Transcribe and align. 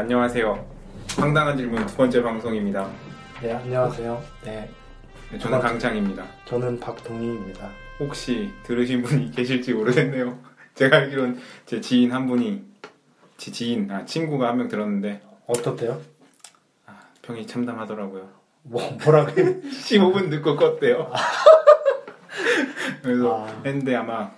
안녕하세요. 0.00 0.66
황당한 1.18 1.56
질문 1.56 1.86
두 1.86 1.96
번째 1.96 2.22
방송입니다. 2.22 2.86
네, 3.42 3.54
안녕하세요. 3.54 4.22
네, 4.44 4.68
네, 5.32 5.38
저는 5.38 5.58
강창입니다. 5.58 6.22
저는 6.44 6.78
박동희입니다. 6.80 7.70
혹시 8.00 8.50
들으신 8.64 9.02
분이 9.02 9.30
계실지 9.34 9.72
모르겠네요. 9.72 10.38
제가 10.74 10.98
알기로는 10.98 11.38
제 11.64 11.80
지인 11.80 12.12
한 12.12 12.26
분이, 12.26 12.62
제 13.38 13.50
지인, 13.50 13.90
아, 13.90 14.04
친구가 14.04 14.48
한 14.48 14.58
명 14.58 14.68
들었는데, 14.68 15.22
어떻대요? 15.46 15.98
아, 16.84 17.00
평이 17.22 17.46
참담하더라고요. 17.46 18.28
뭐, 18.64 18.98
뭐라고요? 19.02 19.62
15분 19.62 20.28
듣고 20.28 20.56
껐대요. 20.58 21.10
그래서 23.02 23.46
아. 23.46 23.62
했는데 23.64 23.94
아마 23.94 24.30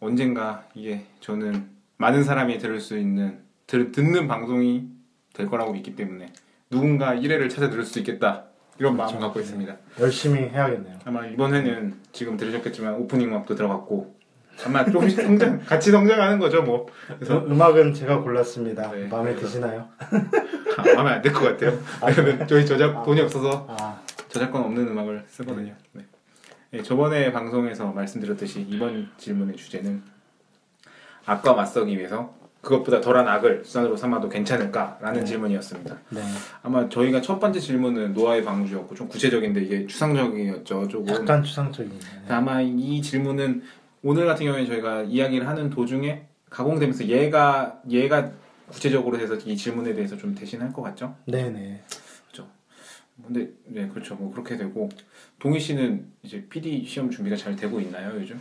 언젠가 0.00 0.64
이게 0.74 1.04
저는 1.20 1.70
많은 1.98 2.24
사람이 2.24 2.58
들을 2.58 2.80
수 2.80 2.98
있는, 2.98 3.44
들, 3.66 3.92
듣는 3.92 4.28
방송이 4.28 4.88
될 5.34 5.46
거라고 5.48 5.72
믿기 5.72 5.94
때문에 5.96 6.32
누군가 6.70 7.14
1회를 7.14 7.48
찾아 7.50 7.70
들을 7.70 7.84
수 7.84 7.98
있겠다. 7.98 8.44
이런 8.78 8.96
마음 8.96 9.08
그렇죠. 9.08 9.26
갖고 9.26 9.40
있습니다. 9.40 9.76
열심히 10.00 10.40
해야겠네요. 10.48 10.98
아마 11.04 11.26
이번 11.26 11.54
회는 11.54 11.94
지금 12.12 12.36
들으셨겠지만 12.36 12.94
오프닝 12.94 13.28
음악도 13.28 13.54
들어갔고 13.54 14.16
아마 14.66 14.84
조금씩 14.84 15.20
성장 15.22 15.60
같이 15.60 15.90
성장하는 15.90 16.38
거죠 16.38 16.62
뭐 16.62 16.86
그래서 17.06 17.38
음, 17.38 17.52
음악은 17.52 17.94
제가 17.94 18.20
골랐습니다. 18.20 18.90
네, 18.92 19.06
마음에 19.08 19.30
그래서- 19.34 19.46
드시나요? 19.46 19.88
아, 20.76 20.94
마음에 20.94 21.10
안 21.12 21.22
들 21.22 21.32
것 21.32 21.40
같아요 21.42 21.78
왜냐면 22.06 22.46
저희 22.48 22.64
저작 22.66 23.02
돈이 23.04 23.20
없어서 23.20 23.66
아, 23.70 24.00
저작권 24.28 24.62
없는 24.62 24.88
음악을 24.88 25.24
쓰거든요 25.28 25.74
네. 25.92 26.04
네, 26.70 26.82
저번에 26.82 27.30
방송에서 27.32 27.92
말씀드렸듯이 27.92 28.62
이번 28.68 29.10
질문의 29.18 29.56
주제는 29.56 30.02
악과 31.26 31.52
맞서기 31.54 31.96
위해서 31.96 32.34
그것보다 32.62 33.00
덜한 33.00 33.26
악을 33.28 33.64
수단으로 33.64 33.96
삼아도 33.96 34.28
괜찮을까라는 34.28 35.20
네. 35.20 35.26
질문이었습니다 35.26 35.98
네. 36.10 36.22
아마 36.62 36.88
저희가 36.88 37.20
첫 37.20 37.38
번째 37.38 37.60
질문은 37.60 38.14
노아의 38.14 38.44
방주였고 38.44 38.94
좀 38.94 39.08
구체적인데 39.08 39.62
이게 39.62 39.86
추상적이었죠 39.86 40.88
조금 40.88 41.08
약간 41.12 41.42
추상적입니다. 41.42 42.08
네. 42.28 42.32
아마 42.32 42.60
이 42.62 43.02
질문은 43.02 43.62
오늘 44.04 44.26
같은 44.26 44.46
경우에 44.46 44.64
저희가 44.64 45.02
이야기를 45.02 45.46
하는 45.46 45.70
도중에 45.70 46.26
가공되면서 46.50 47.06
얘가 47.08 47.80
얘가 47.90 48.30
구체적으로 48.68 49.18
해서 49.18 49.34
이 49.34 49.56
질문에 49.56 49.92
대해서 49.94 50.16
좀 50.16 50.34
대신할 50.34 50.72
것 50.72 50.82
같죠? 50.82 51.16
네네. 51.26 51.82
근데 53.24 53.50
네 53.66 53.88
그렇죠 53.88 54.14
뭐 54.16 54.32
그렇게 54.32 54.56
되고 54.56 54.88
동희 55.38 55.60
씨는 55.60 56.06
이제 56.22 56.44
PD 56.48 56.84
시험 56.86 57.10
준비가 57.10 57.36
잘 57.36 57.54
되고 57.56 57.80
있나요 57.80 58.18
요즘? 58.20 58.40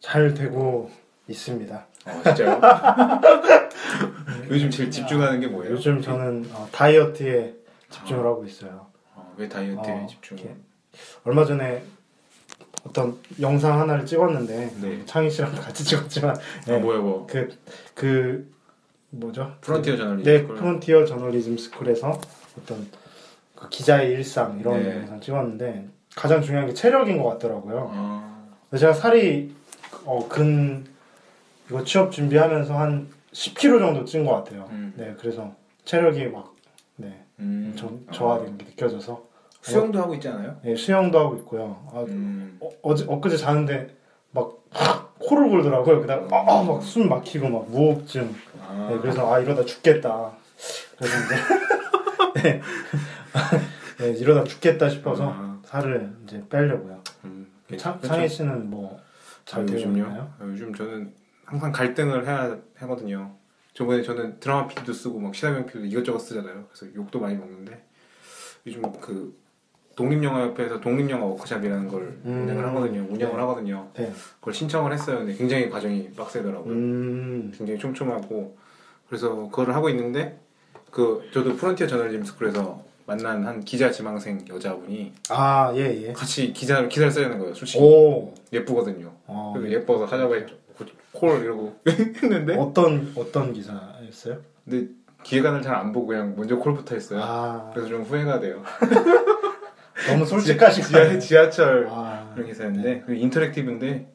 잘 0.00 0.34
되고 0.34 0.90
있습니다. 1.28 1.86
어 2.06 2.22
진짜요? 2.24 2.60
요즘 4.50 4.70
제일 4.70 4.90
집중하는 4.90 5.40
게 5.40 5.46
뭐예요? 5.46 5.74
요즘 5.74 6.00
저는 6.02 6.48
어, 6.52 6.68
다이어트에 6.70 7.54
집중을 7.90 8.24
하고 8.24 8.44
있어요. 8.44 8.86
어, 9.14 9.34
왜 9.36 9.48
다이어트에 9.48 9.92
어, 9.92 10.06
집중? 10.08 10.38
이렇게. 10.38 10.54
얼마 11.24 11.44
전에 11.44 11.82
어떤 12.86 13.18
영상 13.40 13.80
하나를 13.80 14.04
찍었는데 14.04 14.74
네. 14.80 15.02
창희 15.06 15.30
씨랑 15.30 15.52
같이 15.54 15.82
찍었지만 15.84 16.36
네. 16.66 16.76
아 16.76 16.78
뭐야 16.78 16.98
뭐 16.98 17.26
그, 17.28 17.48
그 17.94 18.52
뭐죠? 19.10 19.54
프론티어 19.62 19.96
저널리즘 19.96 20.32
네, 20.32 20.38
스쿨? 20.40 20.56
프론티어 20.56 21.04
저널리즘 21.06 21.56
스쿨에서 21.56 22.20
어떤 22.58 22.86
그 23.54 23.68
기자의 23.70 24.10
일상 24.10 24.58
이런 24.60 24.82
네. 24.82 24.96
영상 24.96 25.20
찍었는데 25.20 25.88
가장 26.14 26.42
중요한 26.42 26.68
게 26.68 26.74
체력인 26.74 27.20
것 27.22 27.28
같더라고요. 27.30 27.88
어, 27.90 28.50
근데 28.68 28.80
제가 28.80 28.92
살이 28.92 29.54
어, 30.04 30.28
근 30.28 30.84
이거 31.68 31.82
취업 31.84 32.12
준비하면서 32.12 32.76
한 32.76 33.08
10kg 33.32 33.78
정도 33.78 34.04
찐 34.04 34.24
것 34.24 34.32
같아요. 34.32 34.66
음. 34.70 34.92
네, 34.96 35.14
그래서 35.18 35.54
체력이 35.84 36.26
막 36.28 36.54
네, 36.96 37.24
음, 37.40 37.74
저, 37.76 37.86
아, 38.08 38.12
저하되는 38.12 38.58
게 38.58 38.64
느껴져서 38.66 39.22
수영도 39.60 39.98
하고 40.00 40.14
있지 40.14 40.28
않아요? 40.28 40.56
네, 40.62 40.76
수영도 40.76 41.18
하고 41.18 41.36
있고요. 41.36 41.86
아, 41.92 42.00
음, 42.02 42.58
어, 42.60 42.68
어제 42.82 43.04
엊그제 43.08 43.36
자는데 43.36 43.96
막 44.30 44.52
코를 45.18 45.48
골더라고요. 45.48 46.00
그다음 46.02 46.28
아, 46.32 46.62
막숨 46.62 47.08
막히고 47.08 47.48
막 47.48 47.70
무호흡증. 47.70 48.34
아, 48.60 48.88
네, 48.90 48.98
그래서 48.98 49.32
아 49.32 49.38
이러다 49.40 49.64
죽겠다. 49.64 50.32
그래서 50.98 51.14
이제 51.24 52.42
네. 52.42 52.60
네, 53.98 54.08
이러다 54.18 54.44
죽겠다 54.44 54.90
싶어서 54.90 55.32
아. 55.34 55.58
살을 55.64 56.12
이제 56.24 56.42
빼려고요. 56.48 57.00
음. 57.24 57.50
창희 57.78 58.28
씨는 58.28 58.70
뭐잘 58.70 59.62
아? 59.62 59.72
있나요? 59.72 60.32
아, 60.38 60.44
요즘 60.44 60.74
저는 60.74 61.12
항상 61.44 61.72
갈등을 61.72 62.26
해야 62.26 62.58
하거든요. 62.76 63.34
저번에 63.72 64.02
저는 64.02 64.38
드라마 64.40 64.66
PD도 64.68 64.92
쓰고 64.92 65.18
막 65.18 65.34
시사명 65.34 65.66
PD도 65.66 65.84
이것저것 65.86 66.18
쓰잖아요. 66.20 66.64
그래서 66.72 66.94
욕도 66.94 67.20
많이 67.20 67.36
먹는데 67.36 67.84
요즘 68.66 68.82
그 69.00 69.36
독립영화협회에서 69.96 70.80
독립영화 70.80 71.24
워크샵이라는 71.24 71.88
걸 71.88 72.02
음. 72.24 72.42
운영을 72.42 72.66
하거든요. 72.68 73.00
운영을 73.08 73.34
네. 73.36 73.40
하거든요. 73.40 73.90
네. 73.94 74.12
그걸 74.40 74.54
신청을 74.54 74.92
했어요. 74.92 75.18
근데 75.18 75.34
굉장히 75.34 75.70
과정이 75.70 76.10
빡세더라고요. 76.12 76.72
음. 76.72 77.52
굉장히 77.56 77.78
촘촘하고 77.78 78.56
그래서 79.08 79.34
그거를 79.48 79.74
하고 79.74 79.88
있는데 79.90 80.38
그 80.90 81.28
저도 81.32 81.56
프론티어 81.56 81.86
저널리즘 81.86 82.24
스쿨에서 82.24 82.82
만난 83.06 83.44
한 83.44 83.60
기자 83.60 83.90
지망생 83.90 84.46
여자분이 84.48 85.12
아, 85.28 85.72
예, 85.76 86.08
예. 86.08 86.12
같이 86.12 86.52
기사를 86.52 86.88
기사를 86.88 87.10
써야 87.10 87.26
하는 87.26 87.38
거예요. 87.38 87.54
솔직히 87.54 87.82
오. 87.82 88.32
예쁘거든요. 88.52 89.12
어, 89.26 89.52
그래서 89.54 89.74
예뻐서 89.74 90.06
하자고 90.06 90.36
했죠. 90.36 90.56
콜 91.14 91.40
이러고 91.42 91.76
했는데 91.88 92.56
어떤 92.56 93.12
어떤 93.16 93.52
기사였어요? 93.52 94.38
근데 94.64 94.88
기획안을 95.22 95.62
잘 95.62 95.74
안 95.74 95.92
보고 95.92 96.08
그냥 96.08 96.34
먼저 96.36 96.56
콜부터 96.56 96.94
했어요. 96.94 97.20
아, 97.22 97.70
그래서 97.72 97.88
좀 97.88 98.02
후회가 98.02 98.40
돼요. 98.40 98.62
너무 100.08 100.26
솔직하신 100.26 100.84
지하. 100.84 101.18
지하철 101.18 101.86
아, 101.90 102.32
이런 102.36 102.46
기사였는데 102.48 103.04
그리고 103.06 103.22
interactive인데 103.22 104.12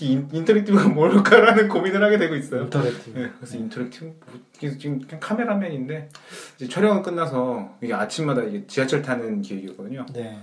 이 0.00 0.12
인, 0.12 0.28
interactive가 0.32 0.88
뭘까라는 0.90 1.68
고민을 1.68 2.02
하게 2.02 2.18
되고 2.18 2.34
있어요. 2.34 2.62
interactive. 2.62 3.18
네, 3.18 3.30
그래서 3.36 3.58
interactive 3.58 4.04
뭐, 4.06 4.70
지금 4.78 5.00
카메라맨인데 5.20 6.08
이제 6.56 6.68
촬영은 6.68 7.02
끝나서 7.02 7.76
이게 7.82 7.92
아침마다 7.94 8.42
이게 8.42 8.66
지하철 8.66 9.02
타는 9.02 9.42
기획이었거든요. 9.42 10.06
네. 10.14 10.38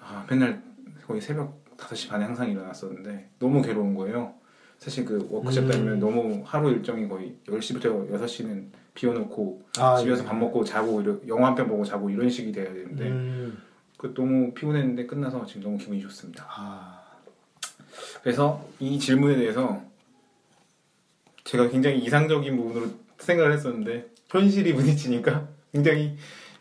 아, 0.00 0.26
맨날 0.28 0.60
거의 1.06 1.20
새벽 1.20 1.64
5시 1.76 2.08
반에 2.10 2.24
항상 2.24 2.50
일어났었는데 2.50 3.30
너무 3.38 3.62
괴로운 3.62 3.94
거예요. 3.94 4.34
사실 4.78 5.04
그 5.04 5.26
워크숍 5.30 5.64
음. 5.64 5.68
다니면 5.70 5.98
너무 6.00 6.42
하루 6.44 6.70
일정이 6.70 7.08
거의 7.08 7.34
10시부터 7.46 8.10
6시는 8.10 8.66
비워놓고 8.94 9.62
아, 9.78 9.96
집에 9.96 10.10
와서 10.10 10.22
예. 10.22 10.26
밥 10.26 10.36
먹고 10.36 10.64
자고 10.64 11.02
영화 11.28 11.48
한 11.48 11.54
편 11.54 11.68
보고 11.68 11.84
자고 11.84 12.08
이런 12.10 12.28
식이 12.30 12.52
돼야 12.52 12.72
되는데 12.72 13.08
음. 13.08 13.62
그 13.96 14.14
너무 14.14 14.52
피곤했는데 14.54 15.06
끝나서 15.06 15.44
지금 15.46 15.62
너무 15.62 15.78
기분이 15.78 16.00
좋습니다. 16.02 16.46
아, 16.48 17.02
그래서 18.22 18.64
이 18.78 18.98
질문에 18.98 19.36
대해서 19.36 19.82
제가 21.44 21.68
굉장히 21.68 21.98
이상적인 21.98 22.56
부분으로 22.56 22.90
생각을 23.18 23.52
했었는데 23.52 24.06
현실이 24.28 24.74
부딪히니까 24.76 25.48
굉장히 25.72 26.16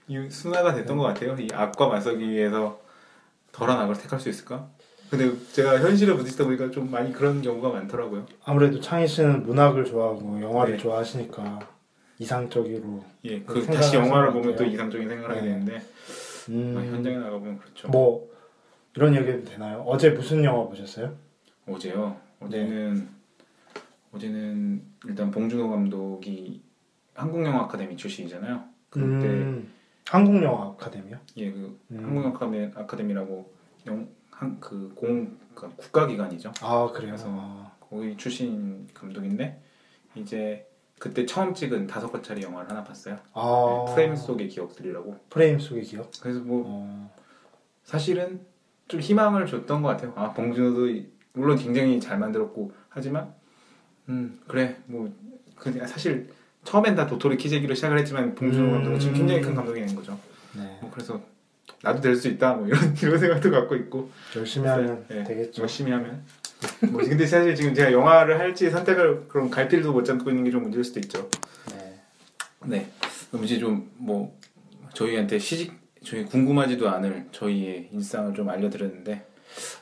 이 0.08 0.30
순화가 0.30 0.74
됐던 0.74 0.98
것 0.98 1.04
같아요. 1.04 1.36
이 1.40 1.48
악과 1.54 1.88
맞서기 1.88 2.28
위해서 2.28 2.80
덜한 3.52 3.80
악을 3.82 3.96
택할 3.98 4.20
수 4.20 4.30
있을까? 4.30 4.70
근데 5.10 5.32
제가 5.54 5.80
현실에 5.80 6.14
부딪히다 6.16 6.44
보니까 6.44 6.70
좀 6.72 6.92
많이 6.92 7.14
그런 7.14 7.42
경우가 7.42 7.70
많더라고요. 7.70 8.26
아무래도 8.44 8.80
창희 8.82 9.08
씨는 9.08 9.44
문학을 9.44 9.86
좋아하고 9.86 10.42
영화를 10.42 10.74
네. 10.74 10.78
좋아하시니까 10.80 11.60
이상적으로 12.20 13.04
예, 13.24 13.42
그 13.42 13.66
다시 13.66 13.96
영화를 13.96 14.34
보면 14.34 14.56
또. 14.56 14.66
이상적인 14.66 15.08
생각을 15.08 15.30
하게 15.32 15.42
네. 15.42 15.48
되는데 15.54 15.82
음, 16.50 16.76
아, 16.78 16.82
현장에 16.82 17.18
나가보면 17.18 17.60
그렇죠. 17.60 17.88
뭐 17.90 18.30
이런 18.96 19.16
얘기해도 19.16 19.46
되나요? 19.46 19.84
어제 19.86 20.10
무슨 20.10 20.44
영화 20.44 20.66
보셨어요? 20.68 21.16
어제요. 21.68 22.18
어제는 22.40 22.94
네. 22.96 23.02
어제는 24.12 24.82
일단 25.06 25.32
봉준호 25.32 25.70
감독이 25.70 26.62
한국영화 27.14 27.64
아카데미 27.64 27.96
출신이잖아요. 27.96 28.64
그때 28.90 29.06
음, 29.06 29.72
한국영화 30.08 30.68
아카데미요? 30.72 31.18
예, 31.38 31.52
그 31.52 31.80
음. 31.92 32.04
한국영화 32.04 32.34
아카데미- 32.38 32.72
아카데미라고 32.76 33.54
영, 33.88 34.08
한 34.38 34.60
그공 34.60 35.36
그러니까 35.56 35.82
국가기관이죠. 35.82 36.52
아 36.62 36.88
그래요. 36.94 37.12
그래서 37.12 37.26
아, 37.30 37.72
거기 37.80 38.16
출신 38.18 38.88
감독인데 38.94 39.60
이제 40.16 40.68
그때 41.00 41.26
처음 41.26 41.54
찍은 41.56 41.88
다섯 41.88 42.12
번짜리 42.12 42.44
영화를 42.44 42.70
하나 42.70 42.84
봤어요. 42.84 43.18
아 43.34 43.86
네, 43.88 43.94
프레임 43.94 44.16
속의 44.16 44.48
기억들이라고. 44.50 45.18
프레임 45.30 45.60
속의 45.60 45.84
기억. 45.84 46.12
그래서 46.22 46.40
뭐 46.42 46.64
어, 46.68 47.16
사실은 47.84 48.42
좀 48.88 49.00
희망을 49.00 49.48
줬던 49.48 49.82
것 49.82 49.90
같아요. 49.90 50.14
아 50.16 50.32
봉준호도 50.34 50.88
이- 50.90 51.10
물론 51.34 51.58
굉장히 51.58 52.00
잘 52.00 52.20
만들었고 52.20 52.72
하지만 52.90 53.34
음 54.10 54.40
그래 54.48 54.78
뭐 54.86 55.12
그냥 55.56 55.88
사실 55.88 56.32
처음엔 56.64 56.96
다 56.96 57.08
도토리 57.08 57.38
키재기로 57.38 57.74
시작을 57.74 57.98
했지만 58.00 58.36
봉준호 58.36 58.66
음. 58.68 58.72
감독은 58.74 59.00
지금 59.00 59.16
굉장히 59.16 59.42
큰 59.42 59.56
감독이 59.56 59.80
된 59.84 59.96
거죠. 59.96 60.18
네. 60.56 60.78
뭐 60.82 60.92
그래서 60.92 61.20
나도 61.84 62.02
될 62.02 62.16
수 62.16 62.28
있다 62.28 62.54
뭐 62.54 62.68
이런 62.68 62.80
이런 63.02 63.20
생각도 63.20 63.52
갖고 63.52 63.76
있고 63.76 64.10
열심히 64.36 64.68
하면 64.68 65.06
네, 65.08 65.24
되겠죠. 65.24 65.62
열심히 65.62 65.92
하면 65.92 66.24
뭐 66.92 67.02
근데 67.04 67.26
사실 67.28 67.54
지금 67.56 67.74
제가 67.74 67.92
영화를 67.92 68.40
할지 68.40 68.70
선택을 68.70 69.26
그런 69.28 69.50
갈피도 69.50 69.92
못 69.94 70.04
잡고 70.04 70.30
있는 70.30 70.44
게 70.44 70.52
좀 70.52 70.64
문제일 70.64 70.84
수도 70.84 71.00
있죠. 71.00 71.30
네. 71.72 72.00
네. 72.66 72.88
그럼 73.30 73.44
이제 73.46 73.58
좀 73.60 73.88
뭐 73.98 74.36
저희한테 74.94 75.38
시직 75.38 75.74
저희 76.04 76.26
궁금하지도 76.26 76.90
않을 76.90 77.28
저희의 77.32 77.90
일상을 77.92 78.34
좀 78.34 78.50
알려드렸는데 78.50 79.26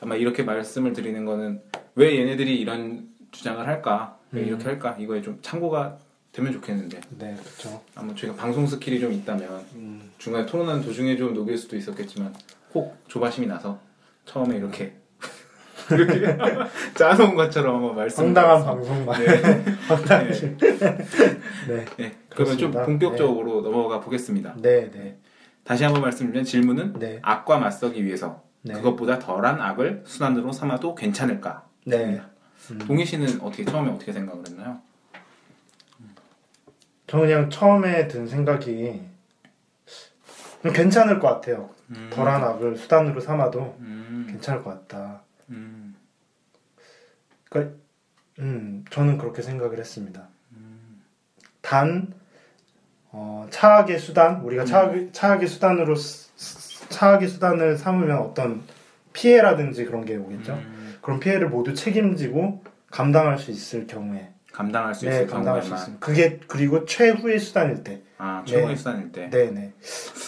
아마 0.02 0.16
이렇게 0.16 0.42
말씀을 0.42 0.92
드리는 0.92 1.24
거는 1.24 1.62
왜 1.94 2.18
얘네들이 2.18 2.58
이런 2.60 3.08
주장을 3.30 3.66
할까 3.66 4.18
왜 4.32 4.42
음. 4.42 4.48
이렇게 4.48 4.64
할까 4.64 4.96
이거에 4.98 5.22
좀 5.22 5.38
참고가 5.40 5.98
되면 6.36 6.52
좋겠는데 6.52 7.00
네, 7.18 7.34
그렇죠. 7.34 7.82
아마 7.94 8.14
저희가 8.14 8.36
방송 8.36 8.66
skill이 8.66 9.00
좀 9.00 9.10
있다면 9.10 9.64
음, 9.76 10.10
중간에 10.18 10.44
토론하는 10.44 10.82
도중에 10.82 11.16
좀 11.16 11.32
녹일 11.32 11.56
수도 11.56 11.76
있었겠지만 11.76 12.34
혹 12.74 13.02
조바심이 13.08 13.46
나서 13.46 13.80
처음에 14.26 14.58
이렇게 14.58 14.94
이렇게 15.90 16.36
짜놓은 16.94 17.36
것처럼 17.36 17.76
한번 17.76 17.96
말씀 17.96 18.24
황당한 18.24 18.64
방송만. 18.64 19.24
네. 19.24 19.64
황당하신. 19.88 20.58
네. 20.58 21.84
네. 21.96 22.16
그러면 22.28 22.58
좀. 22.58 22.70
본격적으로 22.70 23.62
넘어가 23.62 24.00
보겠습니다. 24.00 24.56
네, 24.60 24.90
네. 24.90 25.16
다시 25.64 25.84
한번 25.84 26.02
말씀드리면 26.02 26.44
질문은 26.44 26.98
네. 26.98 27.18
악과 27.22 27.58
맞서기 27.58 28.04
위해서 28.04 28.42
네. 28.60 28.74
그것보다 28.74 29.18
덜한 29.18 29.62
악을 29.62 30.02
순환으로 30.04 30.52
삼아도 30.52 30.94
괜찮을까? 30.94 31.66
네. 31.86 32.20
음. 32.72 32.78
동희 32.78 33.06
씨는 33.06 33.40
어떻게 33.40 33.64
처음에 33.64 33.90
어떻게 33.90 34.12
생각을 34.12 34.42
했나요? 34.46 34.80
저 37.06 37.18
그냥 37.18 37.50
처음에 37.50 38.08
든 38.08 38.26
생각이 38.26 39.00
괜찮을 40.62 41.20
것 41.20 41.28
같아요. 41.28 41.70
음. 41.90 42.10
덜한 42.12 42.42
악을 42.42 42.76
수단으로 42.76 43.20
삼아도 43.20 43.76
음. 43.80 44.26
괜찮을 44.28 44.62
것 44.62 44.70
같다. 44.70 45.22
음. 45.50 45.94
그러니까 47.48 47.76
음, 48.40 48.84
저는 48.90 49.18
그렇게 49.18 49.42
생각을 49.42 49.78
했습니다. 49.78 50.28
음. 50.52 51.02
단 51.60 52.12
어, 53.10 53.46
차악의 53.50 53.98
수단 53.98 54.40
우리가 54.40 54.64
음. 54.64 54.66
차악, 54.66 55.12
차악의 55.12 55.48
수단으로 55.48 55.94
차악의 56.88 57.28
수단을 57.28 57.78
삼으면 57.78 58.18
어떤 58.18 58.62
피해라든지 59.12 59.84
그런 59.84 60.04
게 60.04 60.16
오겠죠. 60.16 60.54
음. 60.54 60.98
그런 61.00 61.20
피해를 61.20 61.48
모두 61.48 61.72
책임지고 61.72 62.64
감당할 62.90 63.38
수 63.38 63.50
있을 63.50 63.86
경우에 63.86 64.32
감당할 64.56 64.94
수 64.94 65.04
네, 65.04 65.10
있을 65.10 65.26
감당할 65.26 65.60
수 65.60 65.68
경우에만 65.68 65.78
있습니다. 65.78 66.06
그게 66.06 66.40
그리고 66.48 66.86
최후의 66.86 67.38
수단일 67.38 67.84
때. 67.84 68.00
아 68.16 68.42
최고의 68.46 68.68
네. 68.68 68.76
수단일 68.76 69.12
때. 69.12 69.28
네, 69.28 69.50
네. 69.50 69.74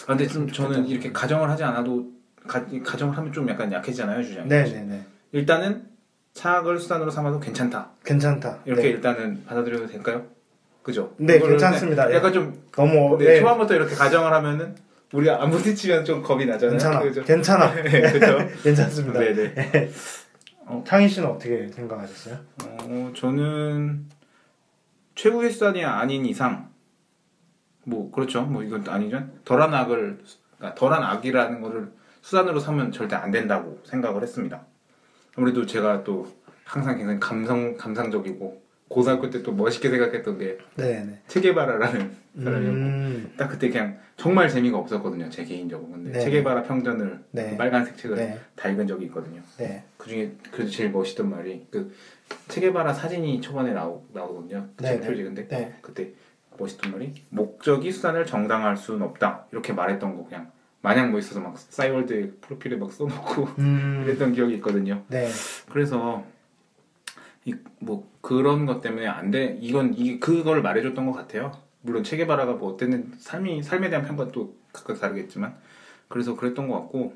아, 0.03 0.09
근데 0.09 0.27
좀 0.27 0.47
저는 0.51 0.85
이렇게 0.85 1.11
가정을 1.11 1.49
하지 1.49 1.63
않아도 1.63 2.11
가, 2.47 2.63
가정을 2.85 3.17
하면 3.17 3.33
좀 3.33 3.49
약간 3.49 3.71
약해지잖아요 3.71 4.21
주장이. 4.21 4.47
네, 4.47 4.63
네, 4.65 4.81
네. 4.81 5.05
일단은 5.31 5.87
차악을 6.33 6.77
수단으로 6.77 7.09
삼아도 7.09 7.39
괜찮다. 7.39 7.89
괜찮다. 8.05 8.59
이렇게 8.65 8.83
네. 8.83 8.89
일단은 8.89 9.45
받아들여도 9.47 9.87
될까요? 9.87 10.27
그죠? 10.83 11.11
네, 11.17 11.39
괜찮습니다. 11.39 12.05
그냥 12.05 12.17
약간 12.19 12.31
좀 12.31 12.61
너무 12.71 13.17
네, 13.17 13.25
네, 13.25 13.39
초반부터 13.39 13.73
이렇게 13.73 13.95
가정을 13.95 14.31
하면은 14.31 14.75
우리가 15.11 15.41
안 15.41 15.49
부딪히면 15.49 16.05
좀 16.05 16.21
겁이 16.21 16.45
나잖아요. 16.45 16.77
괜찮아. 16.77 16.99
그죠? 17.01 17.23
괜찮아. 17.23 17.73
그렇죠. 17.81 18.47
괜찮습니다. 18.61 19.19
네 19.19 19.33
네. 19.33 19.89
창희 20.85 21.09
씨는 21.09 21.27
어떻게 21.27 21.67
생각하셨어요? 21.69 22.37
어, 22.63 23.11
저는 23.15 24.05
최고의 25.19 25.51
수단이 25.51 25.83
아닌 25.83 26.25
이상 26.25 26.69
뭐 27.83 28.09
그렇죠. 28.09 28.43
뭐 28.43 28.63
이건 28.63 28.87
아니죠. 28.87 29.27
덜한 29.43 29.73
악을 29.73 30.19
그러니까 30.57 30.75
덜한 30.79 31.03
악이라는 31.03 31.59
거를 31.59 31.91
수단으로 32.21 32.61
삼으면 32.61 32.93
절대 32.93 33.17
안 33.17 33.29
된다고 33.29 33.81
생각을 33.83 34.23
했습니다. 34.23 34.65
아무래도 35.35 35.65
제가 35.65 36.05
또 36.05 36.31
항상 36.63 36.97
굉장히 36.97 37.19
감성 37.19 37.75
감상적이고 37.75 38.61
고등학교 38.87 39.29
때 39.29 39.43
또 39.43 39.51
멋있게 39.51 39.89
생각했던 39.89 40.37
게 40.37 40.57
네, 40.75 41.03
네. 41.03 41.21
체게바라라는 41.27 42.15
사람이었고 42.41 42.77
음, 42.77 43.33
딱 43.37 43.49
그때 43.49 43.69
그냥 43.69 43.99
정말 44.15 44.47
재미가 44.47 44.77
없었거든요. 44.77 45.29
제 45.29 45.43
개인적으로. 45.43 45.91
근데 45.91 46.11
네. 46.11 46.19
체게바라 46.21 46.63
평전을 46.63 47.25
네. 47.31 47.49
그 47.51 47.57
빨간색 47.57 47.97
책을 47.97 48.15
네, 48.15 48.39
다 48.55 48.69
읽은 48.69 48.87
적이 48.87 49.05
있거든요. 49.05 49.41
네, 49.57 49.83
그 49.97 50.07
중에 50.07 50.31
그래도 50.51 50.71
제일 50.71 50.91
멋있던 50.91 51.29
말이 51.29 51.67
그 51.69 51.93
체게바라 52.59 52.93
사진이 52.93 53.39
초반에 53.41 53.71
나오, 53.73 54.03
나오거든요. 54.13 54.67
그 54.75 54.83
네, 54.83 54.99
책 54.99 55.07
표지 55.07 55.23
근데 55.23 55.47
네. 55.47 55.77
그때 55.81 56.11
멋있던 56.57 56.91
말이 56.91 57.13
목적이 57.29 57.91
수단을 57.91 58.25
정당할 58.25 58.75
수는 58.75 59.01
없다 59.01 59.45
이렇게 59.51 59.71
말했던 59.71 60.17
거 60.17 60.25
그냥 60.25 60.51
마냥 60.81 61.11
멋있어서 61.11 61.39
막 61.39 61.57
싸이월드 61.57 62.37
프로필에 62.41 62.75
막 62.75 62.91
써놓고 62.91 63.43
음, 63.59 64.03
이랬던 64.07 64.33
기억이 64.33 64.55
있거든요. 64.55 65.03
네, 65.07 65.27
그래서 65.71 66.23
이 67.45 67.55
뭐 67.79 68.07
그런 68.21 68.65
것 68.65 68.81
때문에 68.81 69.07
안 69.07 69.31
돼 69.31 69.57
이건 69.61 69.93
이 69.95 70.19
그걸 70.19 70.61
말해줬던 70.61 71.05
것 71.05 71.13
같아요. 71.13 71.53
물론 71.81 72.03
체게바라가 72.03 72.53
뭐 72.53 72.73
어땠는 72.73 73.13
삶이 73.17 73.63
삶에 73.63 73.89
대한 73.89 74.05
평가 74.05 74.27
또 74.27 74.53
각각 74.73 74.99
다르겠지만 74.99 75.55
그래서 76.09 76.35
그랬던 76.35 76.67
것 76.67 76.79
같고 76.81 77.13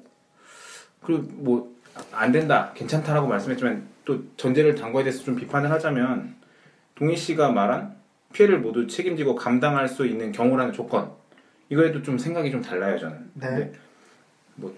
그리고 1.02 1.24
뭐 1.34 1.74
안 2.12 2.32
된다 2.32 2.72
괜찮다라고 2.74 3.28
말씀했지만 3.28 3.88
또 4.06 4.24
전제를 4.38 4.76
단 4.76 4.92
거에 4.92 5.04
대해서 5.04 5.24
좀 5.24 5.36
비판을 5.36 5.72
하자면 5.72 6.36
동희 6.96 7.16
씨가 7.16 7.52
말한 7.52 7.96
피해를 8.34 8.60
모두 8.60 8.88
책임지고 8.88 9.36
감당할 9.36 9.88
수 9.88 10.06
있는 10.06 10.32
경우라는 10.32 10.74
조건 10.74 11.12
이거에도 11.70 12.02
좀 12.02 12.18
생각이 12.18 12.52
좀 12.52 12.62
달라요 12.62 12.98
저는. 13.00 13.32
네. 13.36 13.48
근데 13.48 13.72
뭐 14.56 14.74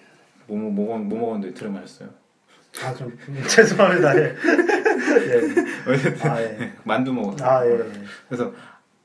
뭐 0.47 0.57
뭐 0.57 0.69
뭐, 0.69 0.97
뭐 0.99 1.19
먹었는데 1.19 1.53
트름하셨어요? 1.55 2.09
아, 2.83 2.93
좀, 2.93 3.17
죄송합니다. 3.47 4.17
예. 4.17 4.21
예. 4.25 5.41
어쨌든 5.91 6.29
아, 6.29 6.41
예. 6.41 6.73
만두 6.83 7.13
먹었어요. 7.13 7.49
아, 7.49 7.65
예. 7.65 7.79
그래서 8.27 8.53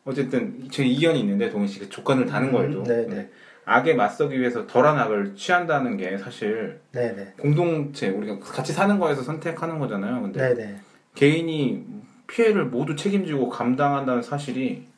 어쨌든 0.04 0.68
제 0.71 0.85
이견이 0.85 1.21
있는데 1.21 1.49
동희 1.50 1.68
씨그 1.68 1.88
조건을 1.88 2.26
다는 2.26 2.52
거에도 2.52 2.80
음, 2.80 2.85
네, 2.85 3.06
네. 3.06 3.30
악에 3.71 3.95
맞서기 3.95 4.39
위해서 4.41 4.67
덜한 4.67 4.99
악을 4.99 5.37
취한다는 5.37 5.97
게 5.97 6.19
사실 6.19 6.81
네, 6.93 7.15
네. 7.15 7.33
공동체 7.39 8.09
우리가 8.09 8.41
같이 8.41 8.73
사는 8.73 8.99
거에서 8.99 9.23
선택하는 9.23 9.79
거잖아요. 9.79 10.21
근데 10.23 10.49
네, 10.49 10.55
네. 10.55 10.77
개인이 11.15 11.85
피해를 12.27 12.65
모두 12.65 12.97
책임지고 12.97 13.49
감당한다는 13.49 14.23
사실이 14.23 14.89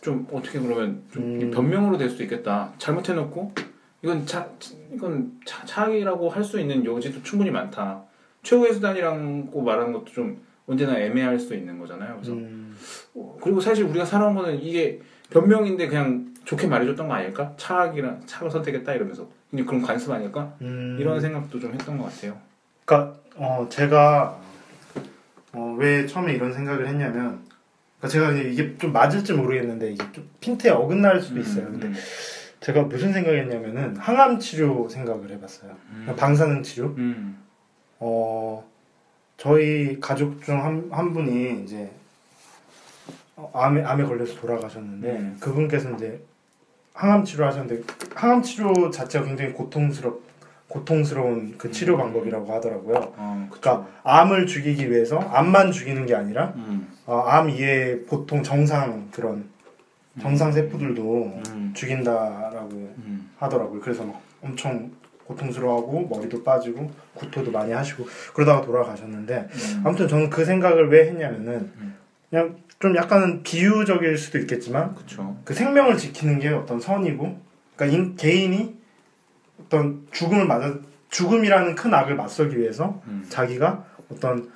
좀 0.00 0.26
어떻게 0.32 0.60
그러면 0.60 1.02
좀 1.12 1.40
음. 1.40 1.50
변명으로 1.50 1.98
될수 1.98 2.22
있겠다. 2.22 2.72
잘못해놓고 2.78 3.52
이건 4.02 4.24
차 4.26 4.48
이건 4.92 5.32
차, 5.44 5.64
차악이라고 5.66 6.30
할 6.30 6.44
수 6.44 6.60
있는 6.60 6.84
여지도 6.84 7.22
충분히 7.24 7.50
많다. 7.50 8.04
최후의 8.44 8.72
수단이라고 8.74 9.62
말하는 9.62 9.92
것도 9.92 10.06
좀 10.06 10.40
언제나 10.66 10.96
애매할 10.98 11.38
수 11.40 11.54
있는 11.54 11.78
거잖아요. 11.80 12.14
그래서 12.14 12.32
음, 12.32 12.76
어, 13.14 13.36
그리고 13.42 13.60
사실 13.60 13.84
우리가 13.84 14.04
살아온 14.04 14.36
거는 14.36 14.62
이게 14.62 15.00
변명인데 15.30 15.88
그냥 15.88 16.29
좋게 16.50 16.66
말해줬던 16.66 17.06
거 17.06 17.14
아닐까? 17.14 17.52
차악이랑 17.56 18.22
차를 18.26 18.50
선택했다 18.50 18.92
이러면서 18.94 19.28
그냥 19.48 19.66
그런 19.66 19.82
관습 19.82 20.10
아닐까? 20.10 20.52
음. 20.62 20.96
이런 20.98 21.20
생각도 21.20 21.60
좀 21.60 21.72
했던 21.72 21.96
것 21.96 22.06
같아요. 22.06 22.36
그러니까 22.84 23.16
어, 23.36 23.68
제가 23.70 24.36
어, 25.52 25.76
왜 25.78 26.06
처음에 26.06 26.32
이런 26.32 26.52
생각을 26.52 26.88
했냐면 26.88 27.44
그러니까 28.00 28.08
제가 28.08 28.32
이게 28.32 28.76
좀 28.78 28.92
맞을지 28.92 29.32
모르겠는데 29.34 29.92
이게 29.92 30.04
좀 30.10 30.28
핀트에 30.40 30.72
어긋날 30.72 31.20
수도 31.20 31.38
있어요. 31.38 31.66
근데 31.66 31.86
음, 31.86 31.94
제가 32.58 32.82
무슨 32.82 33.12
생각했냐면은 33.12 33.96
항암 33.96 34.40
치료 34.40 34.88
생각을 34.88 35.30
해봤어요. 35.30 35.76
음. 35.90 36.14
방사능 36.18 36.64
치료. 36.64 36.86
음. 36.98 37.40
어 38.00 38.68
저희 39.36 40.00
가족 40.00 40.42
중한 40.42 40.88
한 40.90 41.12
분이 41.12 41.62
이제 41.62 41.92
어, 43.36 43.52
암에 43.54 43.84
암에 43.84 44.02
걸려서 44.02 44.34
돌아가셨는데 44.40 45.10
음. 45.10 45.36
그분께서 45.38 45.92
이제 45.92 46.20
항암 47.00 47.24
치료 47.24 47.46
하셨는데 47.46 47.82
항암 48.14 48.42
치료 48.42 48.90
자체가 48.90 49.24
굉장히 49.24 49.52
고통스럽 49.52 50.20
고통스러운 50.68 51.56
그 51.56 51.72
치료 51.72 51.96
방법이라고 51.96 52.52
하더라고요. 52.52 53.14
어. 53.16 53.48
그러니까 53.50 53.88
암을 54.04 54.46
죽이기 54.46 54.90
위해서 54.90 55.18
암만 55.18 55.72
죽이는 55.72 56.06
게 56.06 56.14
아니라 56.14 56.52
음. 56.56 56.88
어, 57.06 57.20
암 57.26 57.48
이외에 57.48 58.02
보통 58.02 58.42
정상 58.42 59.08
그런 59.10 59.46
정상 60.20 60.52
세포들도 60.52 61.40
음. 61.48 61.72
죽인다라고 61.74 62.70
음. 62.70 63.30
하더라고요. 63.38 63.80
그래서 63.80 64.04
막 64.04 64.20
엄청 64.42 64.90
고통스러워하고 65.24 66.06
머리도 66.08 66.44
빠지고 66.44 66.90
구토도 67.14 67.50
많이 67.50 67.72
하시고 67.72 68.04
그러다가 68.34 68.60
돌아가셨는데 68.60 69.48
음. 69.50 69.82
아무튼 69.84 70.06
저는 70.06 70.28
그 70.28 70.44
생각을 70.44 70.90
왜 70.90 71.08
했냐면은 71.08 71.72
음. 71.78 71.96
그냥 72.30 72.56
좀 72.78 72.96
약간은 72.96 73.42
비유적일 73.42 74.16
수도 74.16 74.38
있겠지만 74.38 74.94
그쵸. 74.94 75.36
그 75.44 75.52
생명을 75.52 75.96
지키는 75.98 76.38
게 76.38 76.48
어떤 76.48 76.80
선이고 76.80 77.38
그러니까 77.76 77.98
인- 77.98 78.16
개인이 78.16 78.76
어떤 79.60 80.06
죽음을 80.12 80.46
맞아 80.46 80.74
죽음이라는 81.10 81.74
큰 81.74 81.92
악을 81.92 82.14
맞서기 82.14 82.56
위해서 82.58 83.02
음. 83.08 83.26
자기가 83.28 83.84
어떤 84.10 84.50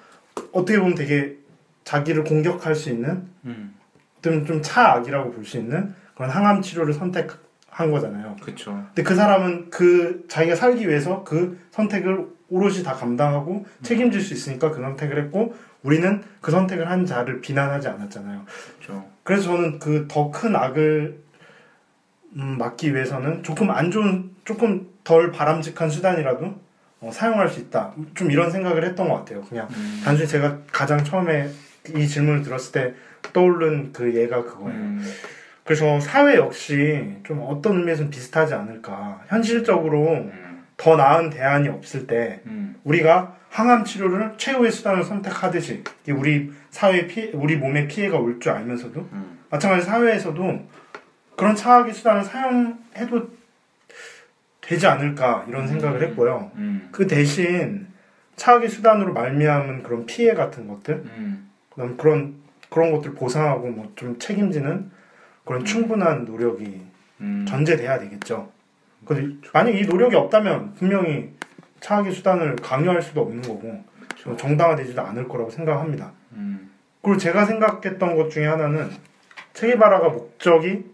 어떻게 0.52 0.78
보면 0.78 0.94
되게 0.94 1.36
자기를 1.82 2.24
공격할 2.24 2.74
수 2.74 2.90
있는 2.90 3.26
음. 3.44 3.74
좀, 4.22 4.46
좀 4.46 4.62
차악이라고 4.62 5.32
볼 5.32 5.44
수 5.44 5.58
있는 5.58 5.94
그런 6.14 6.30
항암 6.30 6.62
치료를 6.62 6.94
선택한 6.94 7.90
거잖아요. 7.90 8.36
그쵸. 8.40 8.72
근데 8.86 9.02
그 9.02 9.14
사람은 9.16 9.68
그 9.68 10.24
자기가 10.28 10.54
살기 10.56 10.88
위해서 10.88 11.24
그 11.24 11.58
선택을 11.72 12.26
오롯이 12.50 12.82
다 12.82 12.92
감당하고 12.94 13.66
책임질 13.82 14.20
수 14.20 14.34
있으니까 14.34 14.70
그 14.70 14.80
선택을 14.80 15.22
했고 15.24 15.54
우리는 15.82 16.22
그 16.40 16.50
선택을 16.50 16.90
한 16.90 17.06
자를 17.06 17.40
비난하지 17.40 17.88
않았잖아요. 17.88 18.44
그쵸. 18.80 19.04
그래서 19.22 19.44
저는 19.44 19.78
그 19.78 20.06
더 20.08 20.30
큰 20.30 20.54
악을 20.56 21.18
음, 22.36 22.56
막기 22.58 22.94
위해서는 22.94 23.42
조금 23.42 23.70
안 23.70 23.90
좋은 23.90 24.30
조금 24.44 24.88
덜 25.04 25.30
바람직한 25.30 25.88
수단이라도 25.90 26.54
어, 27.00 27.10
사용할 27.12 27.48
수 27.48 27.60
있다. 27.60 27.94
좀 28.14 28.30
이런 28.30 28.50
생각을 28.50 28.84
했던 28.84 29.08
것 29.08 29.16
같아요. 29.18 29.42
그냥 29.42 29.68
음. 29.70 30.00
단순히 30.04 30.28
제가 30.28 30.58
가장 30.72 31.04
처음에 31.04 31.50
이 31.94 32.06
질문을 32.08 32.42
들었을 32.42 32.72
때 32.72 32.94
떠오른 33.32 33.92
그 33.92 34.14
예가 34.14 34.42
그거예요. 34.44 34.70
음. 34.78 35.12
그래서 35.64 35.98
사회 36.00 36.36
역시 36.36 37.14
좀 37.24 37.40
어떤 37.46 37.78
의미에서는 37.78 38.10
비슷하지 38.10 38.54
않을까. 38.54 39.22
현실적으로 39.28 40.12
음. 40.12 40.32
더 40.76 40.96
나은 40.96 41.30
대안이 41.30 41.68
없을 41.68 42.06
때 42.06 42.40
음. 42.46 42.76
우리가 42.84 43.36
항암 43.50 43.84
치료를 43.84 44.34
최후의 44.36 44.72
수단을 44.72 45.04
선택하듯이 45.04 45.84
우리 46.08 46.52
사회 46.70 47.06
피해, 47.06 47.30
우리 47.32 47.56
몸에 47.56 47.86
피해가 47.86 48.18
올 48.18 48.40
줄 48.40 48.52
알면서도 48.52 49.00
음. 49.12 49.38
마찬가지 49.50 49.86
사회에서도 49.86 50.68
그런 51.36 51.54
차악의 51.54 51.94
수단을 51.94 52.24
사용해도 52.24 53.30
되지 54.60 54.86
않을까 54.86 55.44
이런 55.48 55.68
생각을 55.68 56.02
했고요. 56.02 56.50
음. 56.56 56.88
그 56.90 57.06
대신 57.06 57.86
차악의 58.36 58.68
수단으로 58.68 59.12
말미암은 59.12 59.82
그런 59.84 60.06
피해 60.06 60.34
같은 60.34 60.66
것들, 60.66 60.94
음. 60.94 61.50
그다음 61.70 61.96
그런 61.96 62.34
그런 62.70 62.90
것들 62.90 63.14
보상하고 63.14 63.68
뭐 63.68 63.92
좀 63.94 64.18
책임지는 64.18 64.90
그런 65.44 65.64
충분한 65.64 66.24
노력이 66.24 66.80
음. 67.20 67.44
전제돼야 67.48 68.00
되겠죠. 68.00 68.50
근데 69.04 69.36
만약 69.52 69.70
이 69.74 69.82
노력이 69.82 70.16
없다면 70.16 70.74
분명히 70.74 71.32
차악의 71.80 72.12
수단을 72.12 72.56
강요할 72.56 73.02
수도 73.02 73.22
없는 73.22 73.42
거고 73.42 73.84
그쵸. 74.08 74.36
정당화되지도 74.36 75.00
않을 75.02 75.28
거라고 75.28 75.50
생각합니다. 75.50 76.12
음. 76.32 76.70
그리고 77.02 77.18
제가 77.18 77.44
생각했던 77.44 78.16
것 78.16 78.30
중에 78.30 78.46
하나는 78.46 78.90
체게바라가 79.52 80.08
목적이 80.08 80.84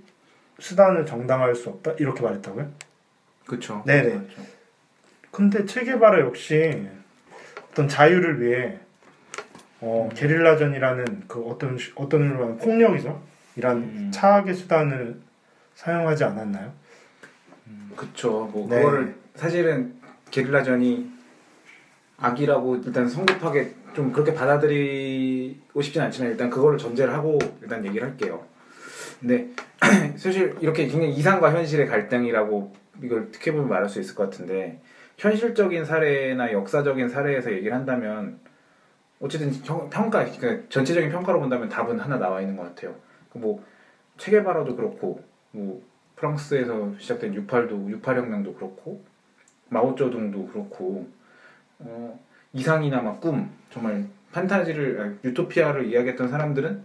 수단을 0.58 1.06
정당화할 1.06 1.54
수 1.54 1.68
없다 1.70 1.92
이렇게 1.98 2.20
말했다고요? 2.22 2.68
그쵸. 3.46 3.82
네네. 3.86 4.10
그렇죠. 4.10 4.42
근데 5.30 5.64
체게바라 5.64 6.20
역시 6.20 6.88
어떤 7.70 7.86
자유를 7.88 8.40
위해 8.42 8.78
어, 9.80 10.08
음. 10.10 10.14
게릴라전이라는 10.14 11.22
그 11.28 11.42
어떤 11.46 11.78
시- 11.78 11.92
어떤 11.94 12.22
의미로 12.22 12.56
폭력이죠. 12.58 13.22
이란 13.56 13.76
음. 13.78 14.10
차악의 14.12 14.54
수단을 14.54 15.20
사용하지 15.74 16.24
않았나요? 16.24 16.72
그쵸. 17.96 18.48
뭐 18.52 18.66
네. 18.68 18.76
그거를 18.82 19.14
사실은 19.34 19.94
게릴라전이 20.30 21.10
악이라고 22.18 22.76
일단 22.76 23.08
성급하게 23.08 23.74
좀 23.94 24.12
그렇게 24.12 24.34
받아들이고 24.34 25.82
싶진 25.82 26.02
않지만 26.02 26.30
일단 26.30 26.50
그거를 26.50 26.78
전제를 26.78 27.12
하고 27.14 27.38
일단 27.62 27.84
얘기를 27.84 28.06
할게요. 28.06 28.44
근데 29.18 29.48
사실 30.16 30.56
이렇게 30.60 30.86
굉장히 30.86 31.12
이상과 31.14 31.52
현실의 31.52 31.86
갈등이라고 31.86 32.72
이걸 33.02 33.22
어떻게 33.28 33.52
보면 33.52 33.68
말할 33.68 33.88
수 33.88 34.00
있을 34.00 34.14
것 34.14 34.30
같은데 34.30 34.80
현실적인 35.16 35.84
사례나 35.84 36.52
역사적인 36.52 37.08
사례에서 37.08 37.52
얘기를 37.52 37.74
한다면 37.74 38.38
어쨌든 39.20 39.52
형- 39.64 39.90
평가, 39.90 40.24
그러니까 40.24 40.66
전체적인 40.70 41.10
평가로 41.10 41.40
본다면 41.40 41.68
답은 41.68 41.98
하나 41.98 42.18
나와 42.18 42.40
있는 42.40 42.56
것 42.56 42.62
같아요. 42.64 42.94
그뭐 43.32 43.62
체게바라도 44.16 44.76
그렇고 44.76 45.22
뭐 45.50 45.82
프랑스에서 46.20 46.92
시작된 46.98 47.34
68도 47.46 48.02
68혁명도 48.02 48.54
그렇고 48.56 49.02
마오쩌둥도 49.70 50.48
그렇고 50.48 51.08
어, 51.78 52.20
이상이나 52.52 53.00
막 53.00 53.20
꿈 53.20 53.50
정말 53.72 54.06
판타지를 54.32 55.00
아니, 55.00 55.16
유토피아를 55.24 55.86
이야기했던 55.86 56.28
사람들은 56.28 56.84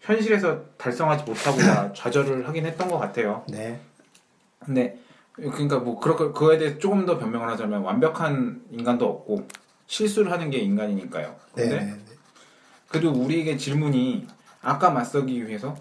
현실에서 0.00 0.64
달성하지 0.76 1.24
못하고 1.24 1.58
다 1.58 1.92
좌절을 1.94 2.48
하긴 2.48 2.66
했던 2.66 2.88
것 2.88 2.98
같아요. 2.98 3.44
네. 3.48 3.80
근데 4.58 4.98
그러니까 5.32 5.78
뭐 5.78 5.98
그렇게 5.98 6.24
그거에 6.24 6.58
대해 6.58 6.78
조금 6.78 7.06
더 7.06 7.18
변명을 7.18 7.48
하자면 7.48 7.82
완벽한 7.82 8.62
인간도 8.70 9.06
없고 9.08 9.46
실수를 9.86 10.32
하는 10.32 10.50
게 10.50 10.58
인간이니까요. 10.58 11.36
네. 11.54 11.68
근데 11.68 11.84
네. 11.84 11.94
그래도 12.88 13.10
우리에게 13.12 13.56
질문이 13.56 14.26
악과 14.60 14.90
맞서기 14.90 15.46
위해서 15.46 15.76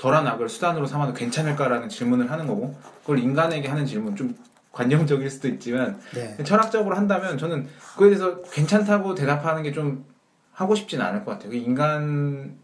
덜한 0.00 0.26
악을 0.26 0.48
수단으로 0.48 0.86
삼아도 0.86 1.12
괜찮을까라는 1.12 1.90
질문을 1.90 2.30
하는 2.30 2.46
거고 2.46 2.74
그걸 3.02 3.18
인간에게 3.18 3.68
하는 3.68 3.84
질문 3.84 4.16
좀 4.16 4.34
관념적일 4.72 5.28
수도 5.28 5.46
있지만 5.48 6.00
네. 6.14 6.42
철학적으로 6.42 6.96
한다면 6.96 7.36
저는 7.36 7.68
그에 7.98 8.08
대해서 8.08 8.40
괜찮다고 8.42 9.14
대답하는 9.14 9.62
게 9.62 9.72
좀 9.72 10.04
하고 10.52 10.74
싶진 10.74 11.00
않을 11.00 11.24
것 11.24 11.32
같아요. 11.32 11.50
그 11.50 11.56
인간 11.56 12.54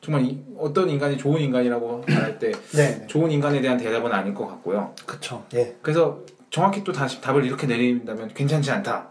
정말 0.00 0.24
이- 0.24 0.42
어떤 0.58 0.88
인간이 0.88 1.16
좋은 1.18 1.40
인간이라고 1.40 2.04
말할 2.08 2.38
때 2.38 2.50
네. 2.72 2.98
네. 3.00 3.06
좋은 3.06 3.30
인간에 3.30 3.60
대한 3.60 3.76
대답은 3.78 4.10
아닐 4.12 4.32
것 4.34 4.46
같고요. 4.46 4.94
그쵸. 5.06 5.44
예. 5.54 5.76
그래서 5.82 6.20
정확히 6.50 6.82
또 6.84 6.92
다시 6.92 7.20
답을 7.20 7.44
이렇게 7.44 7.66
내린다면 7.66 8.32
괜찮지 8.34 8.70
않다, 8.70 9.08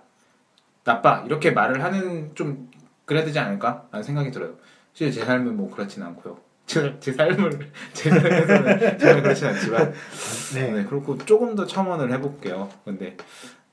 나빠 0.83 1.23
이렇게 1.25 1.51
말을 1.51 1.83
하는 1.83 2.31
좀 2.35 2.69
그래야 3.05 3.23
되지 3.23 3.39
않을까? 3.39 3.88
라는 3.91 4.03
생각이 4.03 4.31
들어요. 4.31 4.51
실제 4.93 5.19
제 5.19 5.25
삶은 5.25 5.55
뭐 5.57 5.69
그렇진 5.71 6.01
않고요. 6.03 6.38
제, 6.71 6.95
제 7.01 7.11
삶을 7.11 7.59
제 7.91 8.09
삶에서는 8.09 8.97
정말 8.97 9.23
그렇진 9.23 9.47
않지만 9.47 9.93
네. 10.53 10.71
네, 10.71 10.83
그렇고 10.85 11.17
조금 11.17 11.53
더 11.53 11.65
첨언을 11.65 12.13
해볼게요. 12.13 12.69
근데 12.85 13.17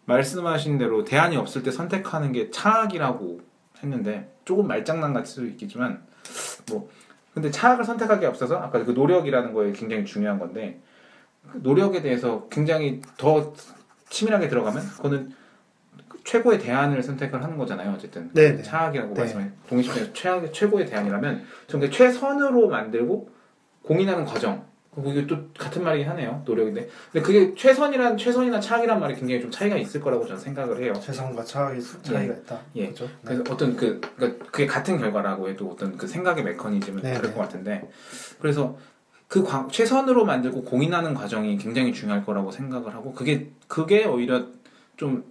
말씀하신 0.07 0.79
대로 0.79 1.05
대안이 1.05 1.37
없을 1.37 1.63
때 1.63 1.71
선택하는 1.71 2.33
게 2.33 2.51
차악이라고 2.51 3.41
했는데 3.85 4.35
조금 4.45 4.67
말장난 4.67 5.13
같을 5.13 5.27
수도 5.27 5.47
있겠지만 5.47 6.03
뭐 6.71 6.91
근데 7.35 7.53
차악을 7.53 7.85
선택하기 7.85 8.27
앞서서 8.27 8.57
아까 8.57 8.85
그 8.85 8.91
노력이라는 8.91 9.53
거에 9.53 9.71
굉장히 9.71 10.05
중요한 10.05 10.41
건데 10.41 10.81
그 11.53 11.61
노력에 11.63 12.03
대해서 12.03 12.49
굉장히 12.51 13.01
더 13.17 13.55
치밀하게 14.09 14.49
들어가면 14.49 14.89
그거는 14.89 15.29
그 15.29 15.38
최고의 16.29 16.59
대안을 16.59 17.03
선택을 17.03 17.43
하는 17.43 17.57
거잖아요. 17.57 17.91
어쨌든 17.97 18.31
네, 18.35 18.53
네. 18.55 18.63
차악이라고 18.63 19.15
네. 19.15 19.21
말씀해 19.21 19.51
동의시에 19.69 20.13
최악의 20.13 20.53
최고의 20.53 20.85
대안이라면 20.85 21.43
그 21.71 21.91
최선으로 21.91 22.69
만들고 22.69 23.31
공인하는 23.83 24.27
과정 24.27 24.67
그게 24.95 25.27
또 25.27 25.37
같은 25.57 25.83
말이긴 25.85 26.07
하네요. 26.11 26.43
노력인데 26.45 26.87
근데 27.13 27.25
그게 27.25 27.55
최선이란 27.55 28.19
최선이나 28.19 28.61
차악이란 28.61 29.01
말이 29.01 29.15
굉장히 29.15 29.41
좀 29.41 29.51
차이가 29.51 29.77
있을 29.77 30.01
거라고 30.03 30.27
저는 30.27 30.39
생각을 30.41 30.83
해요. 30.83 30.93
최선과 31.01 31.45
차악의 31.45 31.81
수- 31.81 32.03
차이가 32.03 32.35
있다. 32.35 32.61
예. 32.77 32.87
그렇죠. 32.87 33.05
네. 33.07 33.11
그래서 33.25 33.45
어떤 33.49 33.75
그 33.77 34.01
그러니까 34.17 34.45
그게 34.51 34.67
같은 34.67 34.99
결과라고 34.99 35.49
해도 35.49 35.71
어떤 35.71 35.97
그 35.97 36.07
생각의 36.07 36.45
메커니즘은 36.45 37.03
네, 37.03 37.15
다를 37.15 37.31
네. 37.31 37.35
것 37.35 37.41
같은데 37.43 37.89
그래서 38.41 38.77
그 39.29 39.43
과- 39.45 39.69
최선으로 39.71 40.27
만들고 40.27 40.65
공인하는 40.65 41.15
과정이 41.15 41.57
굉장히 41.57 41.93
중요할 41.95 42.27
거라고 42.27 42.51
생각을 42.51 42.93
하고 42.95 43.13
그게 43.15 43.51
그게 43.67 44.05
오히려 44.05 44.47
좀 44.97 45.25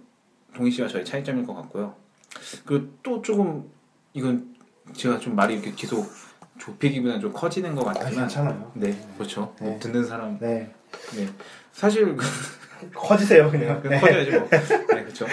동희 0.54 0.70
씨와 0.70 0.88
저의 0.88 1.04
차이점일 1.04 1.46
것 1.46 1.54
같고요. 1.54 1.94
그리고 2.64 2.88
또 3.02 3.22
조금 3.22 3.70
이건 4.12 4.54
제가 4.92 5.18
좀 5.18 5.34
말이 5.34 5.54
이렇게 5.54 5.72
계속 5.74 6.10
좁히기보다는 6.58 7.20
좀 7.20 7.32
커지는 7.32 7.74
것 7.74 7.86
아, 7.88 7.92
같지만 7.92 8.26
괜찮아요. 8.26 8.72
네 8.74 8.98
그렇죠. 9.16 9.54
뭐 9.60 9.70
네. 9.70 9.78
듣는 9.78 10.04
사람 10.04 10.38
네. 10.38 10.72
네 11.14 11.28
사실 11.72 12.16
그 12.16 12.24
커지세요 12.94 13.50
그냥. 13.50 13.80
그냥 13.80 14.00
커져야지 14.00 14.30
뭐. 14.30 14.48
네, 14.50 15.02
그렇죠. 15.02 15.26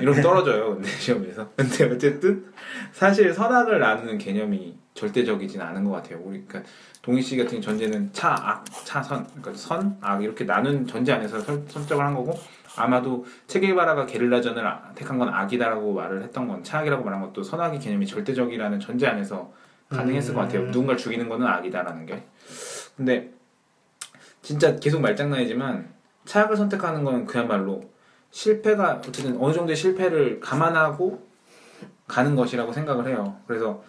이러면 0.00 0.22
떨어져요. 0.22 0.74
근데 0.74 0.88
시험에서. 0.88 1.48
근데 1.56 1.84
어쨌든 1.84 2.52
사실 2.92 3.32
선악을 3.32 3.78
나누는 3.78 4.18
개념이 4.18 4.76
절대적이진 4.94 5.60
않은 5.60 5.84
것 5.84 5.92
같아요. 5.92 6.20
우리 6.24 6.44
그러니까 6.44 6.68
동희 7.02 7.22
씨 7.22 7.36
같은 7.36 7.62
전제는 7.62 8.10
차, 8.12 8.30
악, 8.30 8.64
차선, 8.84 9.24
그러니까 9.26 9.54
선, 9.54 9.96
악 10.00 10.22
이렇게 10.22 10.44
나눈 10.44 10.86
전제 10.86 11.12
안에서 11.12 11.40
설, 11.40 11.62
선정을 11.68 12.04
한 12.04 12.14
거고 12.14 12.38
아마도 12.78 13.26
체게바라가 13.46 14.06
게릴라전을 14.06 14.66
아- 14.66 14.92
택한 14.94 15.18
건 15.18 15.28
악이다라고 15.28 15.92
말을 15.92 16.22
했던 16.22 16.46
건 16.48 16.62
차악이라고 16.62 17.04
말한 17.04 17.20
것도 17.20 17.42
선악의 17.42 17.80
개념이 17.80 18.06
절대적이라는 18.06 18.80
전제 18.80 19.06
안에서 19.06 19.52
가능했을 19.88 20.34
것 20.34 20.40
같아요. 20.42 20.62
음. 20.62 20.70
누군가를 20.70 20.98
죽이는 20.98 21.28
거는 21.28 21.46
악이다라는 21.46 22.06
게. 22.06 22.24
근데 22.96 23.30
진짜 24.42 24.76
계속 24.76 25.00
말장난이지만 25.00 25.88
차악을 26.24 26.56
선택하는 26.56 27.04
건 27.04 27.24
그야말로 27.26 27.82
실패가 28.30 29.02
어쨌든 29.06 29.36
어느 29.40 29.52
정도의 29.54 29.76
실패를 29.76 30.40
감안하고 30.40 31.26
가는 32.06 32.34
것이라고 32.34 32.72
생각을 32.72 33.06
해요. 33.08 33.36
그래서 33.46 33.82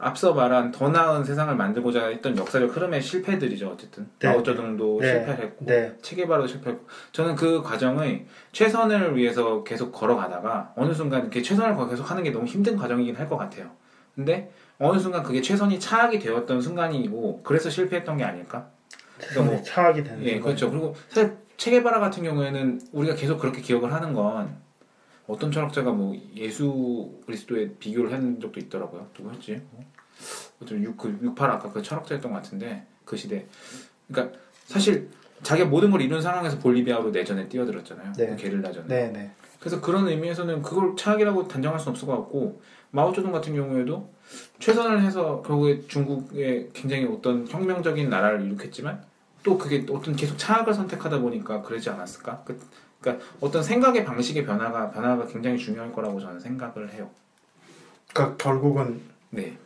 앞서 0.00 0.32
말한 0.32 0.70
더 0.72 0.88
나은 0.88 1.24
세상을 1.24 1.54
만들고자 1.54 2.06
했던 2.06 2.36
역사적 2.36 2.74
흐름의 2.74 3.02
실패들이죠. 3.02 3.68
어쨌든 3.68 4.08
네. 4.18 4.28
마오쩌둥도 4.28 4.98
네. 5.00 5.06
실패했고 5.08 5.64
네. 5.66 5.94
체계바도 6.00 6.46
실패했고 6.46 6.86
저는 7.12 7.36
그 7.36 7.62
과정의 7.62 8.26
최선을 8.52 9.16
위해서 9.16 9.62
계속 9.62 9.92
걸어가다가 9.92 10.72
어느 10.76 10.92
순간 10.94 11.20
이렇게 11.22 11.42
최선을 11.42 11.76
거- 11.76 11.88
계속 11.88 12.10
하는 12.10 12.22
게 12.22 12.30
너무 12.30 12.46
힘든 12.46 12.76
과정이긴 12.76 13.14
할 13.16 13.28
것 13.28 13.36
같아요. 13.36 13.70
근데 14.14 14.50
어느 14.78 14.98
순간 14.98 15.22
그게 15.22 15.40
최선이 15.42 15.78
차악이 15.78 16.18
되었던 16.18 16.60
순간이고 16.60 17.42
그래서 17.44 17.68
실패했던 17.70 18.16
게 18.16 18.24
아닐까? 18.24 18.68
그러니까 19.18 19.52
뭐 19.54 19.62
차악이 19.62 20.02
되는 20.02 20.22
예, 20.24 20.30
순간. 20.32 20.42
그렇죠. 20.42 20.70
그리고 20.70 20.94
사실 21.08 21.36
체게바라 21.58 22.00
같은 22.00 22.22
경우에는 22.24 22.80
우리가 22.92 23.14
계속 23.14 23.38
그렇게 23.38 23.60
기억을 23.60 23.92
하는 23.92 24.14
건 24.14 24.56
어떤 25.26 25.52
철학자가 25.52 25.92
뭐 25.92 26.14
예수 26.36 27.20
그리스도에 27.26 27.74
비교를 27.78 28.12
한 28.12 28.40
적도 28.40 28.60
있더라고요. 28.60 29.08
누구였지? 29.16 29.62
뭐? 29.70 29.84
어떤 30.62 30.82
6, 30.82 30.96
그68 30.96 31.40
아까 31.42 31.72
그 31.72 31.82
철학자였던 31.82 32.32
것 32.32 32.42
같은데 32.42 32.86
그 33.04 33.16
시대. 33.16 33.46
그러니까 34.08 34.38
사실 34.66 35.08
자기가 35.42 35.68
모든 35.68 35.90
걸 35.90 36.02
이룬 36.02 36.20
상황에서 36.20 36.58
볼리비아로 36.58 37.10
내전에 37.10 37.48
뛰어들었잖아요. 37.48 38.12
네. 38.16 38.36
게릴라전에. 38.36 38.86
네, 38.88 39.08
네. 39.08 39.30
그래서 39.58 39.80
그런 39.80 40.08
의미에서는 40.08 40.62
그걸 40.62 40.96
차악이라고 40.96 41.48
단정할 41.48 41.78
수는 41.78 41.92
없을 41.92 42.06
것 42.06 42.16
같고 42.16 42.62
마오쩌둥 42.90 43.30
같은 43.30 43.54
경우에도 43.54 44.10
최선을 44.58 45.02
해서 45.02 45.42
결국에 45.42 45.80
중국에 45.86 46.70
굉장히 46.72 47.04
어떤 47.04 47.46
혁명적인 47.46 48.08
나라를 48.08 48.42
일으켰지만 48.46 49.04
또 49.42 49.56
그게 49.58 49.86
어떤 49.90 50.16
계속 50.16 50.36
차악을 50.36 50.74
선택하다 50.74 51.20
보니까 51.20 51.62
그러지 51.62 51.88
않았을까? 51.90 52.42
그, 52.44 52.58
러니까 53.02 53.24
어떤 53.40 53.62
생각의 53.62 54.04
방식의 54.04 54.44
변화가 54.44 54.90
변화가 54.90 55.26
굉장히 55.26 55.58
중요할 55.58 55.92
거라고 55.92 56.20
저는 56.20 56.38
생각을 56.38 56.92
해요. 56.92 57.10
그러니까 58.12 58.36
결국은 58.36 59.00
네, 59.30 59.56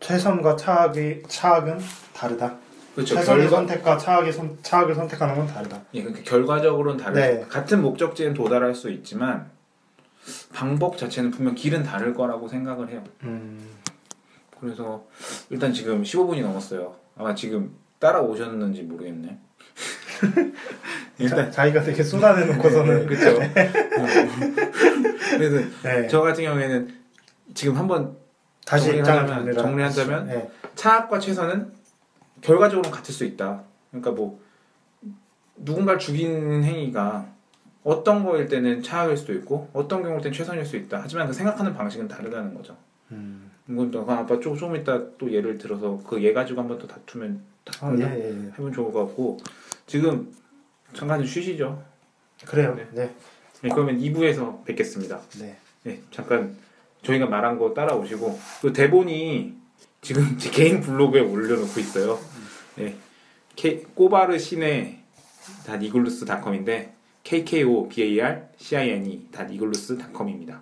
최선과 0.00 0.56
차악이 0.56 1.22
차악은 1.28 1.78
다르다. 2.14 2.56
그렇죠. 2.94 3.14
최선의 3.14 3.48
결과, 3.48 3.56
선택과 3.58 3.98
차악의 3.98 4.32
선, 4.32 4.58
차악을 4.62 4.94
선택하는 4.94 5.36
건 5.36 5.46
다르다. 5.46 5.82
예, 5.92 6.02
그러니까 6.02 6.24
결과적으로는 6.24 6.96
다르. 6.98 7.14
네. 7.14 7.44
같은 7.46 7.82
목적지엔 7.82 8.32
도달할 8.32 8.74
수 8.74 8.90
있지만 8.90 9.50
방법 10.54 10.96
자체는 10.96 11.30
분명 11.30 11.54
길은 11.54 11.82
다를 11.82 12.14
거라고 12.14 12.48
생각을 12.48 12.88
해요. 12.88 13.04
음, 13.24 13.60
그래서 14.58 15.04
일단 15.50 15.74
지금 15.74 16.02
15분이 16.02 16.40
넘었어요. 16.40 16.94
아마 17.18 17.34
지금 17.34 17.76
따라오셨는지 17.98 18.82
모르겠네. 18.82 19.38
일단 21.18 21.46
자, 21.46 21.50
자기가 21.50 21.82
되게 21.82 22.02
쏟아내놓고서는 22.02 23.06
그렇죠. 23.06 23.38
그래서 25.30 25.66
네. 25.82 26.06
저 26.08 26.20
같은 26.22 26.44
경우에는 26.44 26.88
지금 27.54 27.76
한번 27.76 28.16
다시 28.64 28.86
정리를 28.86 29.00
입장을 29.00 29.22
하자면- 29.24 29.34
정리를 29.34 29.54
정리하자면 29.54 30.26
네. 30.26 30.50
차악과 30.74 31.18
최선은 31.18 31.72
결과적으로 32.40 32.90
같을 32.90 33.14
수 33.14 33.24
있다. 33.24 33.62
그러니까 33.90 34.10
뭐 34.10 34.40
누군가를 35.56 35.98
죽이는 35.98 36.62
행위가 36.64 37.26
어떤 37.82 38.24
거일 38.24 38.48
때는 38.48 38.82
차악일 38.82 39.16
수도 39.16 39.32
있고 39.34 39.70
어떤 39.72 40.02
경우일 40.02 40.20
때는 40.20 40.36
최선일 40.36 40.66
수 40.66 40.76
있다. 40.76 41.00
하지만 41.02 41.26
그 41.28 41.32
생각하는 41.32 41.72
방식은 41.74 42.08
다르다는 42.08 42.52
거죠. 42.54 42.76
음. 43.12 43.50
이건 43.68 43.90
또 43.90 44.00
아빠 44.10 44.38
좀, 44.40 44.56
좀 44.56 44.76
이따 44.76 45.00
또 45.18 45.30
예를 45.32 45.56
들어서 45.58 46.00
그얘 46.06 46.32
가지고 46.32 46.60
한번 46.60 46.78
또 46.78 46.86
다투면 46.86 47.40
아, 47.80 47.92
예, 47.98 48.02
예, 48.02 48.28
예. 48.30 48.46
해보면 48.52 48.72
좋을 48.72 48.92
것 48.92 49.06
같고 49.06 49.38
지금 49.86 50.32
잠깐 50.92 51.24
쉬시죠. 51.24 51.82
그래요. 52.44 52.74
네. 52.74 52.88
네. 52.92 53.14
네, 53.62 53.70
그러면 53.70 53.98
2부에서 53.98 54.64
뵙겠습니다. 54.64 55.20
네. 55.40 55.56
네, 55.84 56.02
잠깐 56.10 56.56
저희가 57.02 57.26
말한 57.26 57.58
거 57.58 57.72
따라오시고 57.72 58.38
그 58.62 58.72
대본이 58.72 59.54
지금 60.02 60.36
제 60.38 60.50
개인 60.50 60.80
블로그에 60.80 61.20
올려놓고 61.20 61.80
있어요. 61.80 62.18
네, 62.76 62.96
K, 63.54 63.82
꼬바르 63.94 64.38
시네 64.38 65.02
닷 65.64 65.82
이글루스 65.82 66.24
닷컴인데 66.24 66.94
kko 67.22 67.88
bar 67.88 68.42
cine 68.58 69.28
닷 69.32 69.50
이글루스 69.50 69.98
닷컴입니다. 69.98 70.60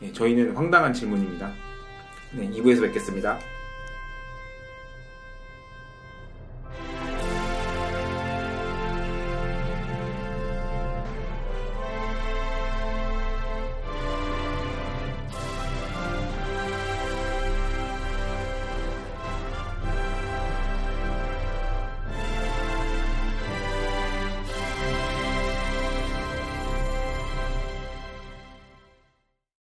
네, 0.00 0.12
저희는 0.12 0.54
황당한 0.54 0.92
질문입니다. 0.92 1.52
네, 2.32 2.48
2부에서 2.50 2.82
뵙겠습니다. 2.82 3.55